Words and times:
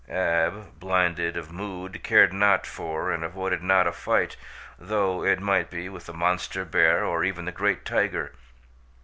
Ab, 0.09 0.79
blinded 0.79 1.37
of 1.37 1.51
mood, 1.51 2.01
cared 2.03 2.33
not 2.33 2.65
for 2.65 3.11
and 3.11 3.23
avoided 3.23 3.61
not 3.61 3.85
a 3.85 3.91
fight, 3.91 4.35
though 4.79 5.23
it 5.23 5.39
might 5.39 5.69
be 5.69 5.89
with 5.89 6.07
the 6.07 6.13
monster 6.13 6.65
bear 6.65 7.05
or 7.05 7.23
even 7.23 7.45
the 7.45 7.51
great 7.51 7.85
tiger. 7.85 8.31